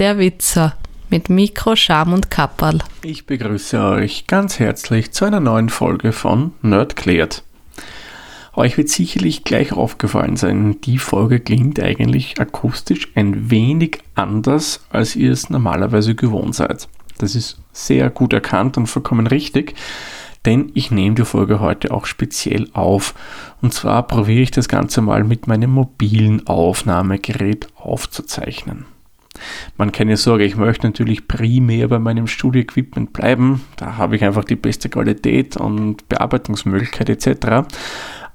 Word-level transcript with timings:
der 0.00 0.18
Witzer 0.18 0.76
mit 1.10 1.28
Mikro, 1.28 1.76
Scham 1.76 2.14
und 2.14 2.30
Kapperl. 2.30 2.78
Ich 3.02 3.26
begrüße 3.26 3.78
euch 3.84 4.26
ganz 4.26 4.58
herzlich 4.58 5.12
zu 5.12 5.26
einer 5.26 5.40
neuen 5.40 5.68
Folge 5.68 6.12
von 6.12 6.52
Nerd 6.62 6.96
klärt. 6.96 7.44
Euch 8.54 8.78
wird 8.78 8.88
sicherlich 8.88 9.44
gleich 9.44 9.72
aufgefallen 9.72 10.36
sein, 10.36 10.80
die 10.80 10.96
Folge 10.96 11.38
klingt 11.38 11.78
eigentlich 11.80 12.40
akustisch 12.40 13.08
ein 13.14 13.50
wenig 13.50 13.98
anders, 14.14 14.86
als 14.88 15.16
ihr 15.16 15.32
es 15.32 15.50
normalerweise 15.50 16.14
gewohnt 16.14 16.54
seid. 16.54 16.88
Das 17.18 17.34
ist 17.34 17.58
sehr 17.72 18.08
gut 18.08 18.32
erkannt 18.32 18.78
und 18.78 18.86
vollkommen 18.86 19.26
richtig, 19.26 19.74
denn 20.46 20.72
ich 20.72 20.90
nehme 20.90 21.16
die 21.16 21.26
Folge 21.26 21.60
heute 21.60 21.90
auch 21.90 22.06
speziell 22.06 22.70
auf. 22.72 23.14
Und 23.60 23.74
zwar 23.74 24.06
probiere 24.06 24.40
ich 24.40 24.50
das 24.50 24.68
Ganze 24.68 25.02
mal 25.02 25.24
mit 25.24 25.46
meinem 25.46 25.72
mobilen 25.72 26.46
Aufnahmegerät 26.46 27.68
aufzuzeichnen. 27.76 28.86
Man 29.76 29.92
keine 29.92 30.16
Sorge, 30.16 30.44
ich 30.44 30.56
möchte 30.56 30.86
natürlich 30.86 31.28
primär 31.28 31.88
bei 31.88 31.98
meinem 31.98 32.26
Studio-Equipment 32.26 33.12
bleiben. 33.12 33.62
Da 33.76 33.96
habe 33.96 34.16
ich 34.16 34.24
einfach 34.24 34.44
die 34.44 34.56
beste 34.56 34.88
Qualität 34.88 35.56
und 35.56 36.08
Bearbeitungsmöglichkeit 36.08 37.08
etc. 37.08 37.66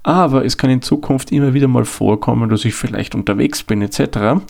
Aber 0.03 0.45
es 0.45 0.57
kann 0.57 0.69
in 0.69 0.81
Zukunft 0.81 1.31
immer 1.31 1.53
wieder 1.53 1.67
mal 1.67 1.85
vorkommen, 1.85 2.49
dass 2.49 2.65
ich 2.65 2.75
vielleicht 2.75 3.15
unterwegs 3.15 3.63
bin 3.63 3.81
etc. 3.81 4.41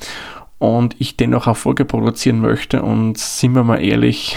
Und 0.57 0.95
ich 0.99 1.17
dennoch 1.17 1.47
auch 1.47 1.57
Folge 1.57 1.85
produzieren 1.85 2.41
möchte. 2.41 2.81
Und 2.81 3.17
sind 3.17 3.55
wir 3.55 3.63
mal 3.63 3.83
ehrlich, 3.83 4.35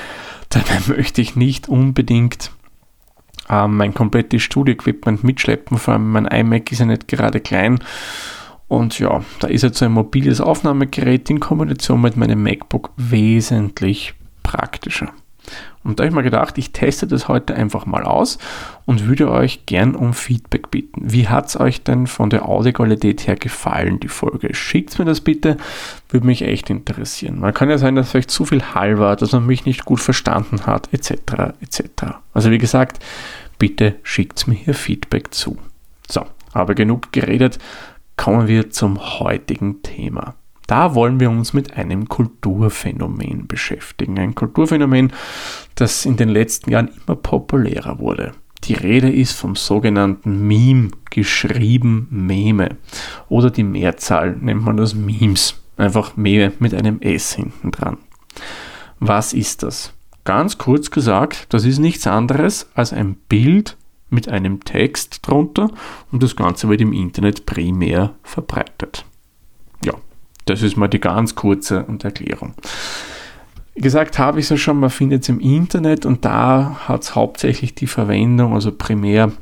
dabei 0.48 0.78
möchte 0.86 1.22
ich 1.22 1.36
nicht 1.36 1.68
unbedingt 1.68 2.50
äh, 3.48 3.66
mein 3.66 3.94
komplettes 3.94 4.42
Studio-Equipment 4.42 5.24
mitschleppen. 5.24 5.78
Vor 5.78 5.94
allem 5.94 6.12
mein 6.12 6.26
iMac 6.26 6.70
ist 6.72 6.78
ja 6.78 6.86
nicht 6.86 7.08
gerade 7.08 7.40
klein. 7.40 7.80
Und 8.70 9.00
ja, 9.00 9.24
da 9.40 9.48
ist 9.48 9.62
jetzt 9.62 9.78
so 9.78 9.84
ein 9.84 9.90
mobiles 9.90 10.40
Aufnahmegerät 10.40 11.28
in 11.28 11.40
Kombination 11.40 12.00
mit 12.00 12.16
meinem 12.16 12.40
MacBook 12.40 12.92
wesentlich 12.96 14.14
praktischer. 14.44 15.08
Und 15.82 15.98
da 15.98 16.04
habe 16.04 16.10
ich 16.10 16.14
mir 16.14 16.22
gedacht, 16.22 16.56
ich 16.56 16.70
teste 16.70 17.08
das 17.08 17.26
heute 17.26 17.56
einfach 17.56 17.84
mal 17.84 18.04
aus 18.04 18.38
und 18.86 19.08
würde 19.08 19.28
euch 19.28 19.66
gern 19.66 19.96
um 19.96 20.14
Feedback 20.14 20.70
bitten. 20.70 21.10
Wie 21.10 21.26
hat 21.26 21.48
es 21.48 21.58
euch 21.58 21.82
denn 21.82 22.06
von 22.06 22.30
der 22.30 22.48
Audioqualität 22.48 23.26
her 23.26 23.34
gefallen, 23.34 23.98
die 23.98 24.06
Folge? 24.06 24.54
Schickt 24.54 24.96
mir 25.00 25.04
das 25.04 25.20
bitte, 25.20 25.56
würde 26.08 26.26
mich 26.28 26.42
echt 26.42 26.70
interessieren. 26.70 27.40
Man 27.40 27.52
kann 27.52 27.70
ja 27.70 27.78
sein, 27.78 27.96
dass 27.96 28.12
vielleicht 28.12 28.30
zu 28.30 28.44
viel 28.44 28.62
Hall 28.62 29.00
war, 29.00 29.16
dass 29.16 29.32
man 29.32 29.46
mich 29.46 29.64
nicht 29.64 29.84
gut 29.84 29.98
verstanden 29.98 30.64
hat, 30.66 30.88
etc. 30.92 31.54
etc. 31.60 31.82
Also 32.34 32.52
wie 32.52 32.58
gesagt, 32.58 33.02
bitte 33.58 33.96
schickt 34.04 34.46
mir 34.46 34.54
hier 34.54 34.74
Feedback 34.74 35.34
zu. 35.34 35.58
So, 36.08 36.24
aber 36.52 36.76
genug 36.76 37.10
geredet 37.10 37.58
kommen 38.20 38.48
wir 38.48 38.68
zum 38.68 39.18
heutigen 39.18 39.80
Thema. 39.80 40.34
Da 40.66 40.94
wollen 40.94 41.20
wir 41.20 41.30
uns 41.30 41.54
mit 41.54 41.78
einem 41.78 42.06
Kulturphänomen 42.06 43.46
beschäftigen. 43.46 44.18
Ein 44.18 44.34
Kulturphänomen, 44.34 45.14
das 45.74 46.04
in 46.04 46.18
den 46.18 46.28
letzten 46.28 46.70
Jahren 46.70 46.90
immer 47.06 47.16
populärer 47.16 47.98
wurde. 47.98 48.32
Die 48.64 48.74
Rede 48.74 49.10
ist 49.10 49.32
vom 49.32 49.56
sogenannten 49.56 50.46
Meme, 50.46 50.90
geschrieben 51.08 52.08
Meme. 52.10 52.76
Oder 53.30 53.50
die 53.50 53.64
Mehrzahl 53.64 54.36
nennt 54.36 54.64
man 54.64 54.76
das 54.76 54.94
Memes. 54.94 55.54
Einfach 55.78 56.18
Meme 56.18 56.52
mit 56.58 56.74
einem 56.74 57.00
S 57.00 57.32
hinten 57.32 57.70
dran. 57.70 57.96
Was 58.98 59.32
ist 59.32 59.62
das? 59.62 59.94
Ganz 60.24 60.58
kurz 60.58 60.90
gesagt, 60.90 61.46
das 61.54 61.64
ist 61.64 61.78
nichts 61.78 62.06
anderes 62.06 62.68
als 62.74 62.92
ein 62.92 63.14
Bild 63.14 63.78
mit 64.10 64.28
einem 64.28 64.64
Text 64.64 65.26
drunter 65.26 65.70
und 66.12 66.22
das 66.22 66.36
Ganze 66.36 66.68
wird 66.68 66.80
im 66.80 66.92
Internet 66.92 67.46
primär 67.46 68.14
verbreitet. 68.22 69.04
Ja, 69.84 69.94
das 70.46 70.62
ist 70.62 70.76
mal 70.76 70.88
die 70.88 71.00
ganz 71.00 71.34
kurze 71.34 71.86
Erklärung. 72.02 72.54
Wie 73.74 73.82
gesagt 73.82 74.18
habe 74.18 74.40
ich 74.40 74.46
es 74.46 74.50
ja 74.50 74.56
schon, 74.56 74.80
man 74.80 74.90
findet 74.90 75.22
es 75.22 75.28
im 75.28 75.40
Internet 75.40 76.04
und 76.04 76.24
da 76.24 76.80
hat 76.86 77.02
es 77.02 77.14
hauptsächlich 77.14 77.74
die 77.74 77.86
Verwendung, 77.86 78.52
also 78.52 78.72
primär 78.72 79.32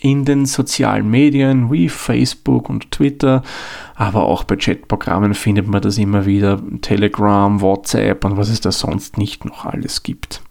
in 0.00 0.24
den 0.24 0.46
sozialen 0.46 1.10
Medien 1.10 1.72
wie 1.72 1.88
Facebook 1.88 2.68
und 2.68 2.92
Twitter, 2.92 3.42
aber 3.94 4.24
auch 4.24 4.44
bei 4.44 4.56
Chatprogrammen 4.56 5.34
findet 5.34 5.66
man 5.66 5.82
das 5.82 5.98
immer 5.98 6.24
wieder, 6.24 6.62
Telegram, 6.82 7.60
WhatsApp 7.60 8.24
und 8.24 8.36
was 8.36 8.48
es 8.48 8.60
da 8.60 8.70
sonst 8.70 9.18
nicht 9.18 9.44
noch 9.44 9.64
alles 9.64 10.02
gibt. 10.02 10.42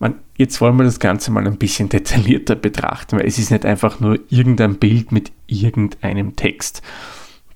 Man, 0.00 0.14
jetzt 0.38 0.62
wollen 0.62 0.76
wir 0.76 0.84
das 0.84 0.98
Ganze 0.98 1.30
mal 1.30 1.46
ein 1.46 1.58
bisschen 1.58 1.90
detaillierter 1.90 2.56
betrachten, 2.56 3.18
weil 3.18 3.26
es 3.26 3.38
ist 3.38 3.50
nicht 3.50 3.66
einfach 3.66 4.00
nur 4.00 4.18
irgendein 4.30 4.76
Bild 4.76 5.12
mit 5.12 5.30
irgendeinem 5.46 6.36
Text. 6.36 6.82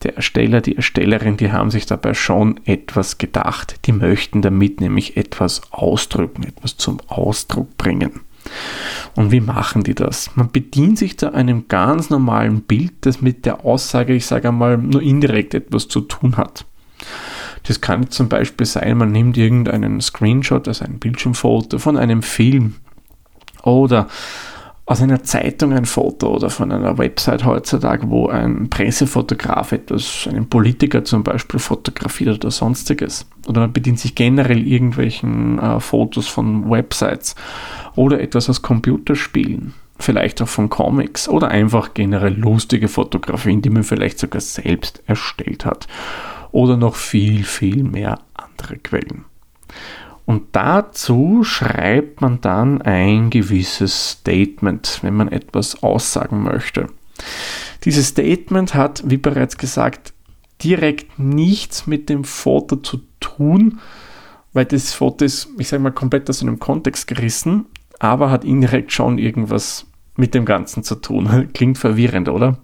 Der 0.03 0.17
Ersteller, 0.17 0.61
die 0.61 0.77
Erstellerin, 0.77 1.39
die 1.39 1.51
haben 1.51 1.71
sich 1.71 1.87
dabei 1.87 2.13
schon 2.13 2.61
etwas 2.67 3.17
gedacht. 3.17 3.81
Die 3.87 3.93
möchten 3.93 4.43
damit 4.43 4.83
nämlich 4.83 5.17
etwas 5.17 5.63
ausdrücken, 5.73 6.43
etwas 6.43 6.77
zum 6.77 7.01
Ausdruck 7.07 7.79
bringen. 7.79 8.21
Und 9.15 9.33
wie 9.33 9.41
machen 9.41 9.83
die 9.83 9.95
das? 9.95 10.37
Man 10.37 10.53
bedient 10.53 10.99
sich 10.99 11.17
da 11.17 11.31
einem 11.31 11.69
ganz 11.69 12.11
normalen 12.11 12.61
Bild, 12.61 12.93
das 13.01 13.23
mit 13.23 13.47
der 13.47 13.65
Aussage, 13.65 14.13
ich 14.13 14.27
sage 14.27 14.49
einmal, 14.49 14.77
nur 14.77 15.01
indirekt 15.01 15.55
etwas 15.55 15.89
zu 15.89 16.03
tun 16.03 16.37
hat. 16.37 16.67
Das 17.65 17.81
kann 17.81 18.11
zum 18.11 18.29
Beispiel 18.29 18.67
sein, 18.67 18.99
man 18.99 19.11
nimmt 19.13 19.37
irgendeinen 19.37 20.01
Screenshot, 20.01 20.69
also 20.69 20.85
ein 20.85 20.99
Bildschirmfoto 20.99 21.79
von 21.79 21.97
einem 21.97 22.23
Film 22.23 22.75
oder 23.63 24.09
aus 24.87 25.01
einer 25.01 25.23
Zeitung 25.23 25.73
ein 25.73 25.87
Foto 25.87 26.35
oder 26.35 26.51
von 26.51 26.71
einer 26.71 26.99
Website 26.99 27.47
heutzutage, 27.47 28.11
wo 28.11 28.29
ein 28.29 28.69
Pressefotograf 28.69 29.73
etwas, 29.73 30.29
einen 30.31 30.51
Politiker 30.51 31.05
zum 31.05 31.25
Beispiel 31.25 31.59
fotografiert 31.59 32.45
oder 32.45 32.51
sonstiges. 32.51 33.27
Oder 33.49 33.63
man 33.63 33.73
bedient 33.73 33.99
sich 33.99 34.15
generell 34.15 34.67
irgendwelchen 34.67 35.59
äh, 35.59 35.81
Fotos 35.81 36.29
von 36.29 36.71
Websites 36.71 37.35
oder 37.97 38.21
etwas 38.21 38.51
aus 38.51 38.61
Computerspielen. 38.61 39.73
Vielleicht 39.99 40.43
auch 40.43 40.49
von 40.49 40.69
Comics 40.69 41.31
oder 41.31 41.49
einfach 41.49 41.95
generell 41.95 42.35
lustige 42.35 42.89
Fotografien, 42.89 43.63
die 43.63 43.71
man 43.71 43.85
vielleicht 43.85 44.19
sogar 44.19 44.43
selbst 44.43 45.03
erstellt 45.07 45.65
hat 45.65 45.87
oder 46.55 46.77
noch 46.77 46.95
viel, 46.95 47.43
viel 47.43 47.83
mehr 47.83 48.21
andere 48.33 48.77
Quellen. 48.77 49.25
Und 50.25 50.45
dazu 50.53 51.43
schreibt 51.43 52.21
man 52.21 52.41
dann 52.41 52.81
ein 52.81 53.29
gewisses 53.29 54.13
Statement, 54.13 55.01
wenn 55.03 55.15
man 55.15 55.29
etwas 55.29 55.83
aussagen 55.83 56.45
möchte. 56.45 56.87
Dieses 57.85 58.09
Statement 58.09 58.73
hat, 58.75 59.03
wie 59.05 59.17
bereits 59.17 59.59
gesagt, 59.59 60.15
direkt 60.63 61.19
nichts 61.19 61.89
mit 61.89 62.09
dem 62.09 62.23
Foto 62.23 62.77
zu 62.77 63.01
tun, 63.19 63.81
weil 64.53 64.65
das 64.65 64.95
Foto 64.95 65.25
ist, 65.25 65.49
ich 65.59 65.67
sage 65.67 65.83
mal, 65.83 65.91
komplett 65.91 66.31
aus 66.31 66.41
einem 66.41 66.61
Kontext 66.61 67.09
gerissen, 67.09 67.67
aber 67.99 68.31
hat 68.31 68.45
indirekt 68.45 68.93
schon 68.93 69.19
irgendwas 69.19 69.87
mit 70.17 70.35
dem 70.35 70.45
Ganzen 70.45 70.85
zu 70.85 70.95
tun. 70.95 71.49
Klingt 71.53 71.79
verwirrend, 71.79 72.29
oder? 72.29 72.59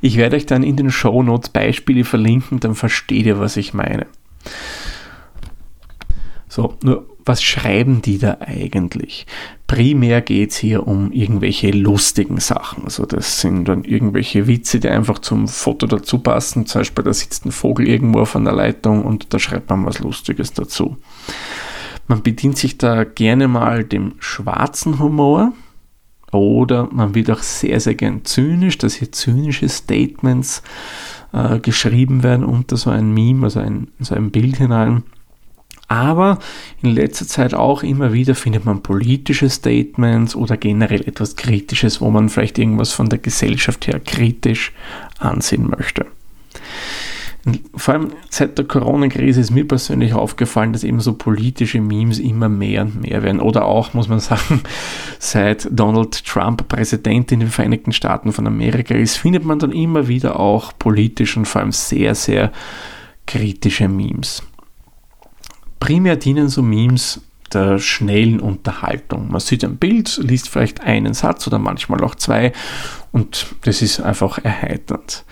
Ich 0.00 0.16
werde 0.16 0.36
euch 0.36 0.46
dann 0.46 0.62
in 0.62 0.76
den 0.76 0.90
Show 0.90 1.22
Notes 1.22 1.50
Beispiele 1.50 2.04
verlinken, 2.04 2.60
dann 2.60 2.74
versteht 2.74 3.26
ihr, 3.26 3.38
was 3.38 3.56
ich 3.56 3.74
meine. 3.74 4.06
So, 6.48 6.76
nur 6.82 7.06
was 7.24 7.42
schreiben 7.42 8.02
die 8.02 8.18
da 8.18 8.38
eigentlich? 8.40 9.26
Primär 9.66 10.20
geht 10.20 10.50
es 10.50 10.56
hier 10.56 10.86
um 10.86 11.12
irgendwelche 11.12 11.70
lustigen 11.70 12.40
Sachen. 12.40 12.84
Also 12.84 13.06
das 13.06 13.40
sind 13.40 13.66
dann 13.68 13.84
irgendwelche 13.84 14.46
Witze, 14.46 14.80
die 14.80 14.88
einfach 14.88 15.20
zum 15.20 15.46
Foto 15.46 15.86
dazu 15.86 16.18
passen. 16.18 16.66
Zum 16.66 16.80
Beispiel, 16.80 17.04
da 17.04 17.12
sitzt 17.12 17.46
ein 17.46 17.52
Vogel 17.52 17.86
irgendwo 17.86 18.20
auf 18.20 18.34
einer 18.34 18.52
Leitung 18.52 19.04
und 19.04 19.32
da 19.32 19.38
schreibt 19.38 19.70
man 19.70 19.86
was 19.86 20.00
Lustiges 20.00 20.52
dazu. 20.52 20.96
Man 22.08 22.22
bedient 22.22 22.58
sich 22.58 22.78
da 22.78 23.04
gerne 23.04 23.46
mal 23.46 23.84
dem 23.84 24.14
schwarzen 24.18 24.98
Humor. 24.98 25.52
Oder 26.32 26.88
man 26.92 27.14
wird 27.14 27.30
auch 27.30 27.42
sehr, 27.42 27.80
sehr 27.80 27.94
gern 27.94 28.24
zynisch, 28.24 28.78
dass 28.78 28.94
hier 28.94 29.10
zynische 29.10 29.68
Statements 29.68 30.62
äh, 31.32 31.58
geschrieben 31.58 32.22
werden 32.22 32.44
unter 32.44 32.76
so 32.76 32.90
ein 32.90 33.12
Meme, 33.12 33.44
also 33.44 33.60
ein, 33.60 33.88
so 33.98 34.14
ein 34.14 34.30
Bild 34.30 34.56
hinein. 34.56 35.02
Aber 35.88 36.38
in 36.82 36.90
letzter 36.90 37.26
Zeit 37.26 37.52
auch 37.52 37.82
immer 37.82 38.12
wieder 38.12 38.36
findet 38.36 38.64
man 38.64 38.80
politische 38.80 39.50
Statements 39.50 40.36
oder 40.36 40.56
generell 40.56 41.00
etwas 41.00 41.34
Kritisches, 41.34 42.00
wo 42.00 42.10
man 42.10 42.28
vielleicht 42.28 42.60
irgendwas 42.60 42.92
von 42.92 43.08
der 43.08 43.18
Gesellschaft 43.18 43.88
her 43.88 43.98
kritisch 43.98 44.72
ansehen 45.18 45.68
möchte. 45.68 46.06
Vor 47.74 47.94
allem 47.94 48.08
seit 48.28 48.58
der 48.58 48.66
Corona-Krise 48.66 49.40
ist 49.40 49.50
mir 49.50 49.66
persönlich 49.66 50.12
aufgefallen, 50.12 50.72
dass 50.74 50.84
eben 50.84 51.00
so 51.00 51.14
politische 51.14 51.80
Memes 51.80 52.18
immer 52.18 52.50
mehr 52.50 52.82
und 52.82 53.00
mehr 53.00 53.22
werden. 53.22 53.40
Oder 53.40 53.64
auch, 53.64 53.94
muss 53.94 54.08
man 54.08 54.20
sagen, 54.20 54.60
seit 55.18 55.66
Donald 55.70 56.24
Trump 56.24 56.68
Präsident 56.68 57.32
in 57.32 57.40
den 57.40 57.48
Vereinigten 57.48 57.92
Staaten 57.92 58.32
von 58.32 58.46
Amerika 58.46 58.94
ist, 58.94 59.16
findet 59.16 59.44
man 59.44 59.58
dann 59.58 59.72
immer 59.72 60.06
wieder 60.06 60.38
auch 60.38 60.72
politische 60.78 61.38
und 61.38 61.46
vor 61.46 61.62
allem 61.62 61.72
sehr, 61.72 62.14
sehr 62.14 62.52
kritische 63.26 63.88
Memes. 63.88 64.42
Primär 65.78 66.16
dienen 66.16 66.48
so 66.48 66.62
Memes 66.62 67.22
der 67.52 67.78
schnellen 67.78 68.38
Unterhaltung. 68.38 69.30
Man 69.30 69.40
sieht 69.40 69.64
ein 69.64 69.76
Bild, 69.76 70.18
liest 70.22 70.48
vielleicht 70.48 70.82
einen 70.82 71.14
Satz 71.14 71.46
oder 71.46 71.58
manchmal 71.58 72.02
auch 72.04 72.14
zwei 72.14 72.52
und 73.12 73.46
das 73.62 73.82
ist 73.82 74.00
einfach 74.00 74.38
erheiternd. 74.38 75.24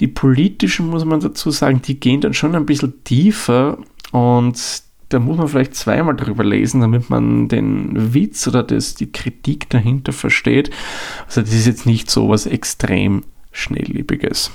Die 0.00 0.08
politischen, 0.08 0.88
muss 0.88 1.04
man 1.04 1.20
dazu 1.20 1.50
sagen, 1.50 1.82
die 1.82 1.98
gehen 1.98 2.20
dann 2.20 2.34
schon 2.34 2.54
ein 2.54 2.66
bisschen 2.66 3.04
tiefer 3.04 3.78
und 4.12 4.82
da 5.08 5.18
muss 5.18 5.38
man 5.38 5.48
vielleicht 5.48 5.74
zweimal 5.74 6.16
drüber 6.16 6.44
lesen, 6.44 6.80
damit 6.80 7.08
man 7.08 7.48
den 7.48 8.14
Witz 8.14 8.46
oder 8.46 8.62
das, 8.62 8.94
die 8.94 9.10
Kritik 9.10 9.70
dahinter 9.70 10.12
versteht. 10.12 10.70
Also 11.26 11.40
das 11.40 11.52
ist 11.52 11.66
jetzt 11.66 11.86
nicht 11.86 12.10
so 12.10 12.28
was 12.28 12.46
extrem 12.46 13.24
Schnelllebiges. 13.50 14.50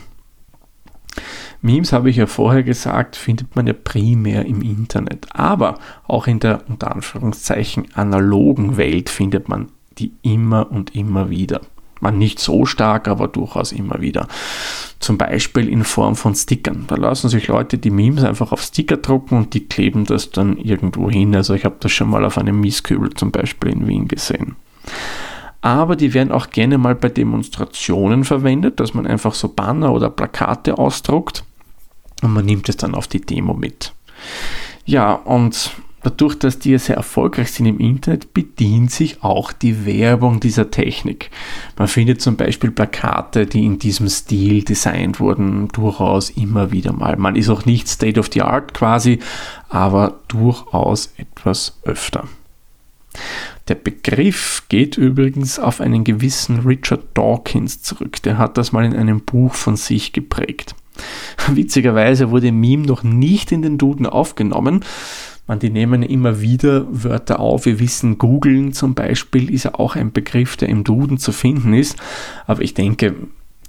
Memes, 1.61 1.93
habe 1.93 2.09
ich 2.09 2.17
ja 2.17 2.25
vorher 2.25 2.61
gesagt, 2.61 3.15
findet 3.15 3.55
man 3.55 3.67
ja 3.67 3.73
primär 3.73 4.45
im 4.45 4.61
Internet. 4.61 5.27
Aber 5.31 5.79
auch 6.07 6.27
in 6.27 6.39
der 6.39 6.67
unter 6.67 6.93
Anführungszeichen 6.93 7.87
analogen 7.95 8.77
Welt 8.77 9.09
findet 9.09 9.47
man 9.47 9.69
die 9.97 10.11
immer 10.21 10.71
und 10.71 10.95
immer 10.95 11.29
wieder. 11.29 11.61
Man 12.03 12.17
nicht 12.17 12.39
so 12.39 12.65
stark, 12.65 13.07
aber 13.07 13.29
durchaus 13.29 13.71
immer 13.71 14.01
wieder. 14.01 14.27
Zum 14.99 15.17
Beispiel 15.17 15.69
in 15.69 15.85
Form 15.85 16.17
von 16.17 16.35
Stickern. 16.35 16.83
Da 16.87 16.95
lassen 16.95 17.29
sich 17.29 17.47
Leute 17.47 17.77
die 17.77 17.91
Memes 17.91 18.25
einfach 18.25 18.51
auf 18.51 18.61
Sticker 18.61 18.97
drucken 18.97 19.37
und 19.37 19.53
die 19.53 19.65
kleben 19.67 20.03
das 20.03 20.29
dann 20.29 20.57
irgendwo 20.57 21.09
hin. 21.09 21.33
Also 21.33 21.53
ich 21.53 21.63
habe 21.63 21.77
das 21.79 21.93
schon 21.93 22.09
mal 22.09 22.25
auf 22.25 22.37
einem 22.37 22.59
Mieskübel 22.59 23.13
zum 23.13 23.31
Beispiel 23.31 23.71
in 23.71 23.87
Wien 23.87 24.09
gesehen. 24.09 24.57
Aber 25.61 25.95
die 25.95 26.13
werden 26.13 26.33
auch 26.33 26.49
gerne 26.49 26.77
mal 26.77 26.93
bei 26.93 27.07
Demonstrationen 27.07 28.25
verwendet, 28.25 28.81
dass 28.81 28.93
man 28.93 29.07
einfach 29.07 29.33
so 29.33 29.47
Banner 29.47 29.93
oder 29.93 30.09
Plakate 30.09 30.77
ausdruckt 30.77 31.45
und 32.21 32.33
man 32.33 32.45
nimmt 32.45 32.67
es 32.67 32.75
dann 32.75 32.95
auf 32.95 33.07
die 33.07 33.21
Demo 33.21 33.53
mit. 33.53 33.93
Ja, 34.83 35.13
und 35.13 35.71
dadurch, 36.03 36.35
dass 36.35 36.59
die 36.59 36.77
sehr 36.77 36.97
erfolgreich 36.97 37.51
sind 37.51 37.65
im 37.65 37.79
Internet, 37.79 38.33
bedient 38.33 38.91
sich 38.91 39.23
auch 39.23 39.51
die 39.51 39.85
Werbung 39.85 40.39
dieser 40.39 40.69
Technik. 40.69 41.31
Man 41.77 41.87
findet 41.87 42.21
zum 42.21 42.35
Beispiel 42.35 42.71
Plakate, 42.71 43.45
die 43.45 43.65
in 43.65 43.79
diesem 43.79 44.09
Stil 44.09 44.63
designt 44.63 45.19
wurden, 45.19 45.69
durchaus 45.69 46.29
immer 46.29 46.71
wieder 46.71 46.93
mal. 46.93 47.17
Man 47.17 47.35
ist 47.35 47.49
auch 47.49 47.65
nicht 47.65 47.87
State 47.87 48.19
of 48.19 48.29
the 48.31 48.41
Art 48.41 48.73
quasi, 48.73 49.19
aber 49.69 50.19
durchaus 50.27 51.13
etwas 51.17 51.79
öfter. 51.83 52.27
Der 53.67 53.75
Begriff 53.75 54.63
geht 54.67 54.97
übrigens 54.97 55.57
auf 55.59 55.79
einen 55.79 56.03
gewissen 56.03 56.59
Richard 56.59 57.03
Dawkins 57.13 57.81
zurück. 57.81 58.21
Der 58.23 58.37
hat 58.37 58.57
das 58.57 58.71
mal 58.71 58.83
in 58.83 58.95
einem 58.95 59.21
Buch 59.21 59.53
von 59.53 59.77
sich 59.77 60.11
geprägt. 60.11 60.75
Witzigerweise 61.47 62.29
wurde 62.29 62.51
Meme 62.51 62.85
noch 62.85 63.03
nicht 63.03 63.51
in 63.51 63.61
den 63.61 63.77
Duden 63.77 64.05
aufgenommen. 64.05 64.83
Man, 65.45 65.59
die 65.59 65.69
nehmen 65.69 66.03
immer 66.03 66.39
wieder 66.39 66.85
Wörter 66.89 67.39
auf. 67.39 67.65
Wir 67.65 67.79
wissen, 67.79 68.17
googeln 68.17 68.71
zum 68.71 68.93
Beispiel 68.93 69.53
ist 69.53 69.63
ja 69.63 69.75
auch 69.75 69.95
ein 69.95 70.13
Begriff, 70.13 70.55
der 70.55 70.69
im 70.69 70.83
Duden 70.83 71.17
zu 71.17 71.33
finden 71.33 71.73
ist. 71.73 71.97
Aber 72.47 72.61
ich 72.61 72.73
denke, 72.73 73.15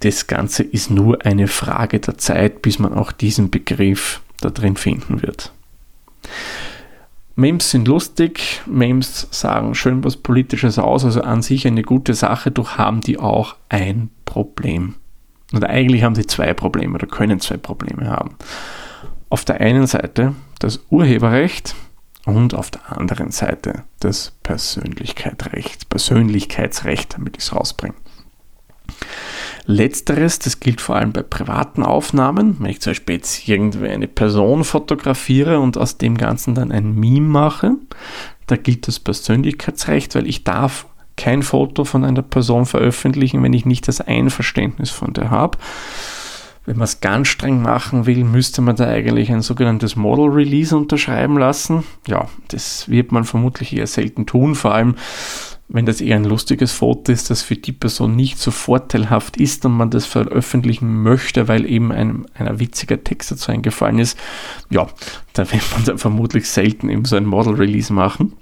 das 0.00 0.26
Ganze 0.26 0.62
ist 0.62 0.90
nur 0.90 1.24
eine 1.24 1.48
Frage 1.48 1.98
der 1.98 2.18
Zeit, 2.18 2.62
bis 2.62 2.78
man 2.78 2.94
auch 2.94 3.10
diesen 3.10 3.50
Begriff 3.50 4.20
da 4.40 4.50
drin 4.50 4.76
finden 4.76 5.22
wird. 5.22 5.52
Memes 7.36 7.70
sind 7.70 7.88
lustig, 7.88 8.62
Memes 8.66 9.26
sagen 9.32 9.74
schön 9.74 10.04
was 10.04 10.16
Politisches 10.16 10.78
aus, 10.78 11.04
also 11.04 11.22
an 11.22 11.42
sich 11.42 11.66
eine 11.66 11.82
gute 11.82 12.14
Sache, 12.14 12.52
doch 12.52 12.78
haben 12.78 13.00
die 13.00 13.18
auch 13.18 13.56
ein 13.68 14.10
Problem. 14.24 14.94
Und 15.52 15.64
eigentlich 15.64 16.04
haben 16.04 16.14
sie 16.14 16.26
zwei 16.26 16.54
Probleme 16.54 16.94
oder 16.94 17.08
können 17.08 17.40
zwei 17.40 17.56
Probleme 17.56 18.08
haben. 18.08 18.36
Auf 19.30 19.44
der 19.44 19.60
einen 19.60 19.88
Seite 19.88 20.34
das 20.64 20.80
Urheberrecht 20.88 21.74
und 22.24 22.54
auf 22.54 22.70
der 22.70 22.96
anderen 22.96 23.30
Seite 23.30 23.84
das 24.00 24.32
Persönlichkeitsrecht, 24.42 25.90
Persönlichkeitsrecht, 25.90 27.14
damit 27.14 27.36
ich 27.36 27.44
es 27.44 27.54
rausbringe. 27.54 27.94
Letzteres, 29.66 30.38
das 30.38 30.60
gilt 30.60 30.80
vor 30.80 30.96
allem 30.96 31.12
bei 31.12 31.22
privaten 31.22 31.82
Aufnahmen. 31.82 32.56
Wenn 32.60 32.70
ich 32.70 32.80
zum 32.80 32.92
Beispiel 32.92 33.16
jetzt 33.16 33.46
irgendwie 33.46 33.88
eine 33.88 34.08
Person 34.08 34.64
fotografiere 34.64 35.58
und 35.60 35.76
aus 35.76 35.98
dem 35.98 36.16
Ganzen 36.16 36.54
dann 36.54 36.72
ein 36.72 36.94
Meme 36.94 37.28
mache, 37.28 37.72
da 38.46 38.56
gilt 38.56 38.88
das 38.88 39.00
Persönlichkeitsrecht, 39.00 40.14
weil 40.14 40.26
ich 40.26 40.44
darf 40.44 40.86
kein 41.16 41.42
Foto 41.42 41.84
von 41.84 42.04
einer 42.04 42.22
Person 42.22 42.64
veröffentlichen, 42.64 43.42
wenn 43.42 43.52
ich 43.52 43.66
nicht 43.66 43.86
das 43.86 44.00
Einverständnis 44.00 44.90
von 44.90 45.12
der 45.12 45.30
habe. 45.30 45.58
Wenn 46.66 46.76
man 46.76 46.84
es 46.84 47.00
ganz 47.00 47.28
streng 47.28 47.60
machen 47.60 48.06
will, 48.06 48.24
müsste 48.24 48.62
man 48.62 48.76
da 48.76 48.86
eigentlich 48.86 49.30
ein 49.30 49.42
sogenanntes 49.42 49.96
Model 49.96 50.30
Release 50.30 50.74
unterschreiben 50.74 51.38
lassen. 51.38 51.84
Ja, 52.06 52.28
das 52.48 52.88
wird 52.88 53.12
man 53.12 53.24
vermutlich 53.24 53.76
eher 53.76 53.86
selten 53.86 54.24
tun, 54.24 54.54
vor 54.54 54.74
allem 54.74 54.94
wenn 55.68 55.86
das 55.86 56.00
eher 56.00 56.16
ein 56.16 56.24
lustiges 56.24 56.72
Foto 56.72 57.10
ist, 57.10 57.30
das 57.30 57.42
für 57.42 57.56
die 57.56 57.72
Person 57.72 58.14
nicht 58.14 58.38
so 58.38 58.50
vorteilhaft 58.50 59.38
ist 59.38 59.64
und 59.64 59.72
man 59.72 59.90
das 59.90 60.04
veröffentlichen 60.04 61.02
möchte, 61.02 61.48
weil 61.48 61.64
eben 61.64 61.90
ein, 61.90 62.26
ein 62.34 62.60
witziger 62.60 63.02
Text 63.02 63.30
dazu 63.30 63.50
eingefallen 63.50 63.98
ist. 63.98 64.18
Ja, 64.70 64.86
da 65.32 65.50
wird 65.50 65.64
man 65.72 65.84
dann 65.84 65.98
vermutlich 65.98 66.48
selten 66.48 66.90
eben 66.90 67.06
so 67.06 67.16
ein 67.16 67.24
Model 67.24 67.54
Release 67.54 67.92
machen. 67.92 68.34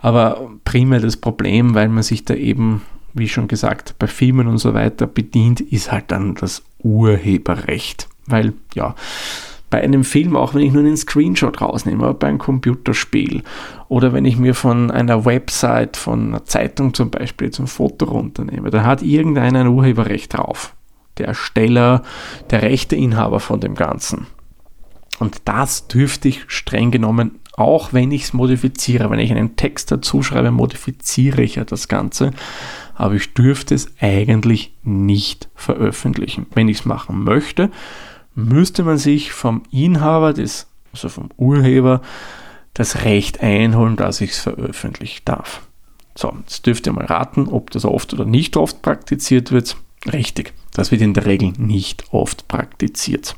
Aber 0.00 0.50
primär 0.64 1.00
das 1.00 1.16
Problem, 1.16 1.74
weil 1.74 1.88
man 1.88 2.02
sich 2.02 2.24
da 2.24 2.34
eben, 2.34 2.82
wie 3.14 3.28
schon 3.28 3.48
gesagt, 3.48 3.94
bei 3.98 4.06
Filmen 4.06 4.46
und 4.46 4.58
so 4.58 4.74
weiter 4.74 5.06
bedient, 5.06 5.60
ist 5.60 5.92
halt 5.92 6.06
dann 6.08 6.34
das 6.34 6.62
Urheberrecht. 6.82 8.08
Weil, 8.26 8.54
ja, 8.74 8.94
bei 9.70 9.82
einem 9.82 10.04
Film, 10.04 10.36
auch 10.36 10.54
wenn 10.54 10.62
ich 10.62 10.72
nur 10.72 10.82
einen 10.82 10.96
Screenshot 10.96 11.60
rausnehme, 11.60 12.04
oder 12.04 12.14
bei 12.14 12.28
einem 12.28 12.38
Computerspiel 12.38 13.42
oder 13.88 14.12
wenn 14.12 14.26
ich 14.26 14.36
mir 14.36 14.54
von 14.54 14.90
einer 14.90 15.24
Website, 15.24 15.96
von 15.96 16.28
einer 16.28 16.44
Zeitung 16.44 16.92
zum 16.92 17.10
Beispiel 17.10 17.50
ein 17.58 17.66
Foto 17.66 18.06
runternehme, 18.06 18.70
da 18.70 18.84
hat 18.84 19.02
irgendeiner 19.02 19.60
ein 19.60 19.68
Urheberrecht 19.68 20.34
drauf. 20.34 20.74
Der 21.18 21.28
Ersteller, 21.28 22.02
der 22.50 22.62
Rechteinhaber 22.62 23.40
von 23.40 23.60
dem 23.60 23.74
Ganzen. 23.74 24.26
Und 25.18 25.42
das 25.46 25.88
dürfte 25.88 26.28
ich 26.28 26.44
streng 26.48 26.90
genommen 26.90 27.38
auch 27.54 27.92
wenn 27.92 28.10
ich 28.10 28.24
es 28.24 28.32
modifiziere, 28.32 29.10
wenn 29.10 29.18
ich 29.18 29.30
einen 29.30 29.56
Text 29.56 29.90
dazu 29.90 30.22
schreibe, 30.22 30.50
modifiziere 30.50 31.42
ich 31.42 31.56
ja 31.56 31.64
das 31.64 31.88
Ganze, 31.88 32.32
aber 32.94 33.14
ich 33.14 33.34
dürfte 33.34 33.74
es 33.74 33.92
eigentlich 34.00 34.74
nicht 34.82 35.48
veröffentlichen. 35.54 36.46
Wenn 36.54 36.68
ich 36.68 36.80
es 36.80 36.84
machen 36.84 37.24
möchte, 37.24 37.70
müsste 38.34 38.82
man 38.82 38.98
sich 38.98 39.32
vom 39.32 39.62
Inhaber, 39.70 40.32
des, 40.32 40.68
also 40.92 41.08
vom 41.08 41.30
Urheber, 41.36 42.02
das 42.74 43.04
Recht 43.04 43.42
einholen, 43.42 43.96
dass 43.96 44.20
ich 44.20 44.30
es 44.30 44.38
veröffentlichen 44.38 45.22
darf. 45.24 45.62
So, 46.14 46.34
jetzt 46.40 46.66
dürft 46.66 46.86
ihr 46.86 46.92
mal 46.92 47.06
raten, 47.06 47.48
ob 47.48 47.70
das 47.70 47.84
oft 47.84 48.12
oder 48.14 48.24
nicht 48.24 48.56
oft 48.56 48.82
praktiziert 48.82 49.52
wird. 49.52 49.76
Richtig, 50.12 50.52
das 50.72 50.90
wird 50.90 51.00
in 51.02 51.14
der 51.14 51.26
Regel 51.26 51.52
nicht 51.58 52.04
oft 52.12 52.48
praktiziert 52.48 53.36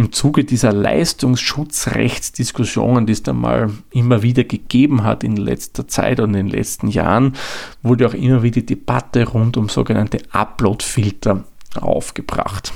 im 0.00 0.12
Zuge 0.12 0.44
dieser 0.44 0.72
Leistungsschutzrechtsdiskussionen, 0.72 3.04
die 3.04 3.12
es 3.12 3.22
da 3.22 3.34
mal 3.34 3.68
immer 3.90 4.22
wieder 4.22 4.44
gegeben 4.44 5.04
hat 5.04 5.22
in 5.22 5.36
letzter 5.36 5.86
Zeit 5.86 6.20
und 6.20 6.30
in 6.30 6.46
den 6.46 6.48
letzten 6.48 6.88
Jahren, 6.88 7.34
wurde 7.82 8.06
auch 8.06 8.14
immer 8.14 8.42
wieder 8.42 8.62
die 8.62 8.66
Debatte 8.66 9.28
rund 9.28 9.58
um 9.58 9.68
sogenannte 9.68 10.22
Upload-Filter 10.32 11.44
aufgebracht. 11.78 12.72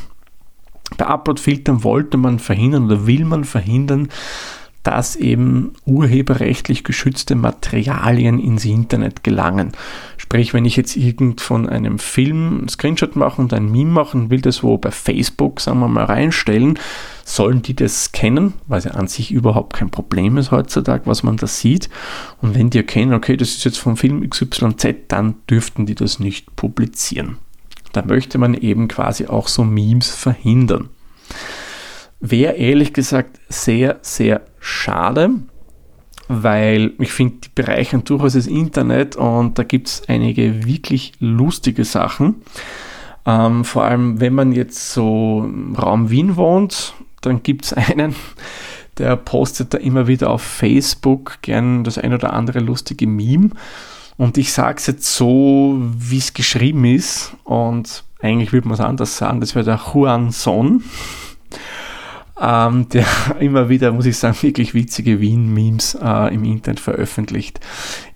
Bei 0.99 1.07
Upload-Filtern 1.07 1.83
wollte 1.83 2.19
man 2.19 2.39
verhindern 2.39 2.85
oder 2.85 3.07
will 3.07 3.25
man 3.25 3.45
verhindern, 3.45 4.11
dass 4.85 5.17
eben 5.17 5.73
urheberrechtlich 5.87 6.85
geschützte 6.85 7.35
Materialien 7.35 8.39
ins 8.39 8.65
Internet 8.65 9.25
gelangen. 9.25 9.73
Sprich, 10.19 10.55
wenn 10.55 10.67
ich 10.67 10.77
jetzt 10.77 10.97
irgend 10.97 11.41
von 11.41 11.69
einem 11.69 11.99
Film 11.99 12.59
einen 12.59 12.69
Screenshot 12.69 13.17
machen 13.17 13.43
und 13.43 13.55
ein 13.55 13.73
Meme 13.73 13.91
machen 13.91 14.31
will, 14.31 14.43
das 14.43 14.63
wo 14.63 14.77
bei 14.79 14.91
Facebook, 14.91 15.61
sagen 15.61 15.81
wir 15.81 15.89
mal, 15.89 16.05
reinstellen, 16.05 16.79
sollen 17.25 17.63
die 17.63 17.75
das 17.75 18.13
kennen, 18.13 18.53
weil 18.67 18.79
es 18.79 18.85
ja 18.85 18.93
an 18.93 19.09
sich 19.09 19.33
überhaupt 19.33 19.75
kein 19.75 19.91
Problem 19.91 20.37
ist 20.37 20.51
heutzutage, 20.51 21.07
was 21.07 21.23
man 21.23 21.39
da 21.39 21.47
sieht. 21.47 21.89
Und 22.43 22.55
wenn 22.55 22.69
die 22.69 22.79
erkennen, 22.79 23.15
okay, 23.15 23.37
das 23.39 23.51
ist 23.51 23.65
jetzt 23.65 23.79
vom 23.79 23.97
Film 23.97 24.29
XYZ, 24.29 24.87
dann 25.09 25.37
dürften 25.49 25.87
die 25.87 25.95
das 25.95 26.19
nicht 26.19 26.55
publizieren. 26.57 27.39
Da 27.93 28.05
möchte 28.05 28.37
man 28.37 28.53
eben 28.53 28.89
quasi 28.89 29.29
auch 29.29 29.49
so 29.49 29.65
Memes 29.65 30.11
verhindern. 30.11 30.91
Wäre 32.21 32.55
ehrlich 32.55 32.93
gesagt 32.93 33.39
sehr, 33.49 33.99
sehr 34.03 34.43
schade, 34.65 35.31
weil 36.29 36.93
ich 36.99 37.13
finde, 37.13 37.37
die 37.45 37.49
bereichern 37.55 38.05
durchaus 38.05 38.33
das 38.33 38.47
Internet 38.47 39.17
und 39.17 39.59
da 39.59 39.63
gibt 39.63 39.89
es 39.89 40.03
einige 40.09 40.65
wirklich 40.65 41.13
lustige 41.21 41.85
Sachen. 41.85 42.37
Ähm, 43.27 43.65
vor 43.65 43.85
allem, 43.85 44.21
wenn 44.21 44.35
man 44.35 44.53
jetzt 44.53 44.93
so 44.93 45.43
im 45.45 45.75
Raum 45.77 46.11
Wien 46.11 46.37
wohnt, 46.37 46.95
dann 47.21 47.43
gibt 47.43 47.67
es 47.67 47.73
einen, 47.75 48.15
der 48.99 49.17
postet 49.17 49.75
da 49.75 49.79
immer 49.79 50.07
wieder 50.07 50.31
auf 50.31 50.43
Facebook 50.43 51.39
gern 51.43 51.85
das 51.85 51.99
ein 51.99 52.15
oder 52.15 52.33
andere 52.33 52.61
lustige 52.61 53.07
Meme. 53.07 53.51
Und 54.17 54.39
ich 54.39 54.53
sage 54.53 54.79
es 54.79 54.87
jetzt 54.87 55.15
so, 55.15 55.77
wie 55.99 56.19
es 56.19 56.35
geschrieben 56.35 56.85
ist. 56.85 57.35
Und 57.43 58.05
eigentlich 58.21 58.53
würde 58.53 58.69
man 58.69 58.75
es 58.75 58.81
anders 58.81 59.17
sagen, 59.17 59.41
das 59.41 59.55
wäre 59.55 59.65
der 59.65 59.81
Juan 59.93 60.31
Son. 60.31 60.85
Ähm, 62.41 62.89
der 62.89 63.07
immer 63.41 63.69
wieder, 63.69 63.93
muss 63.93 64.07
ich 64.07 64.17
sagen, 64.17 64.37
wirklich 64.41 64.75
witzige 64.75 65.21
Wien-Memes 65.21 65.99
äh, 66.01 66.35
im 66.35 66.45
Internet 66.45 66.81
veröffentlicht. 66.81 67.61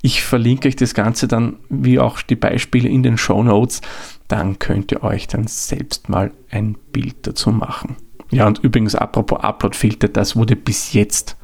Ich 0.02 0.22
verlinke 0.22 0.68
euch 0.68 0.76
das 0.76 0.94
Ganze 0.94 1.28
dann, 1.28 1.56
wie 1.68 1.98
auch 1.98 2.22
die 2.22 2.36
Beispiele 2.36 2.88
in 2.88 3.02
den 3.02 3.18
Show 3.18 3.42
Notes. 3.42 3.80
Dann 4.26 4.58
könnt 4.58 4.92
ihr 4.92 5.02
euch 5.02 5.26
dann 5.28 5.46
selbst 5.46 6.08
mal 6.08 6.32
ein 6.50 6.76
Bild 6.92 7.26
dazu 7.26 7.50
machen. 7.50 7.96
Ja, 8.30 8.46
und 8.46 8.58
übrigens, 8.58 8.94
apropos 8.94 9.40
Upload-Filter, 9.40 10.08
das 10.08 10.36
wurde 10.36 10.54
bis 10.54 10.92
jetzt, 10.92 11.36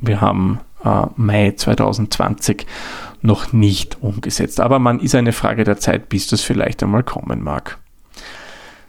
wir 0.00 0.20
haben 0.20 0.60
äh, 0.84 1.06
Mai 1.16 1.52
2020, 1.52 2.66
noch 3.22 3.52
nicht 3.52 4.02
umgesetzt. 4.02 4.60
Aber 4.60 4.78
man 4.78 5.00
ist 5.00 5.14
eine 5.14 5.32
Frage 5.32 5.64
der 5.64 5.78
Zeit, 5.78 6.08
bis 6.08 6.26
das 6.26 6.42
vielleicht 6.42 6.82
einmal 6.82 7.02
kommen 7.02 7.42
mag. 7.42 7.78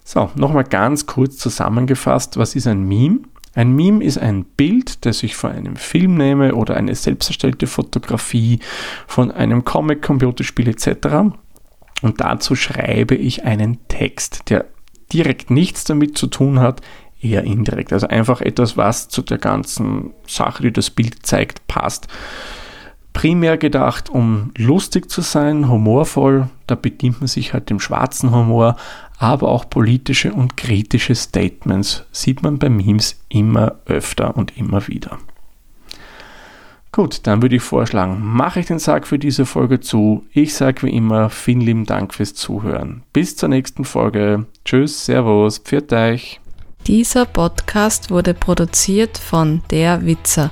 So, 0.07 0.29
nochmal 0.35 0.65
ganz 0.65 1.07
kurz 1.07 1.37
zusammengefasst, 1.37 2.37
was 2.37 2.55
ist 2.55 2.67
ein 2.67 2.83
Meme? 2.83 3.21
Ein 3.55 3.75
Meme 3.75 4.03
ist 4.03 4.19
ein 4.19 4.43
Bild, 4.45 5.03
das 5.03 5.23
ich 5.23 5.35
von 5.35 5.51
einem 5.51 5.77
Film 5.77 6.15
nehme 6.15 6.53
oder 6.53 6.75
eine 6.75 6.93
selbst 6.93 7.29
erstellte 7.29 7.65
Fotografie 7.65 8.59
von 9.07 9.31
einem 9.31 9.65
Comic, 9.65 10.03
Computerspiel 10.03 10.67
etc. 10.67 11.33
Und 12.03 12.21
dazu 12.21 12.55
schreibe 12.55 13.15
ich 13.15 13.45
einen 13.45 13.79
Text, 13.87 14.49
der 14.51 14.65
direkt 15.11 15.49
nichts 15.49 15.85
damit 15.85 16.17
zu 16.17 16.27
tun 16.27 16.59
hat, 16.59 16.81
eher 17.19 17.43
indirekt. 17.43 17.91
Also 17.91 18.07
einfach 18.07 18.41
etwas, 18.41 18.77
was 18.77 19.07
zu 19.07 19.23
der 19.23 19.39
ganzen 19.39 20.13
Sache, 20.27 20.61
die 20.61 20.71
das 20.71 20.91
Bild 20.91 21.25
zeigt, 21.25 21.65
passt. 21.65 22.07
Primär 23.15 23.57
gedacht, 23.57 24.09
um 24.09 24.51
lustig 24.57 25.09
zu 25.09 25.21
sein, 25.21 25.69
humorvoll, 25.69 26.49
da 26.67 26.75
bedient 26.75 27.21
man 27.21 27.27
sich 27.27 27.53
halt 27.53 27.69
dem 27.69 27.79
schwarzen 27.79 28.35
Humor, 28.35 28.75
aber 29.17 29.47
auch 29.47 29.69
politische 29.69 30.33
und 30.33 30.57
kritische 30.57 31.15
Statements 31.15 32.03
sieht 32.11 32.43
man 32.43 32.59
bei 32.59 32.69
Memes 32.69 33.21
immer 33.29 33.75
öfter 33.85 34.35
und 34.35 34.57
immer 34.57 34.89
wieder. 34.89 35.17
Gut, 36.91 37.21
dann 37.23 37.41
würde 37.41 37.55
ich 37.55 37.61
vorschlagen, 37.61 38.19
mache 38.21 38.59
ich 38.59 38.65
den 38.65 38.79
Sack 38.79 39.07
für 39.07 39.17
diese 39.17 39.45
Folge 39.45 39.79
zu. 39.79 40.25
Ich 40.33 40.53
sage 40.53 40.83
wie 40.83 40.95
immer 40.95 41.29
vielen 41.29 41.61
lieben 41.61 41.85
Dank 41.85 42.13
fürs 42.13 42.33
Zuhören. 42.33 43.03
Bis 43.13 43.37
zur 43.37 43.47
nächsten 43.47 43.85
Folge. 43.85 44.45
Tschüss, 44.65 45.05
Servus, 45.05 45.59
pfiat 45.59 45.93
euch. 45.93 46.41
Dieser 46.85 47.25
Podcast 47.25 48.11
wurde 48.11 48.33
produziert 48.33 49.17
von 49.17 49.61
Der 49.71 50.05
Witzer. 50.05 50.51